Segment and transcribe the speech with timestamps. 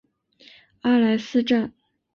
[0.81, 1.71] 阿莱斯站。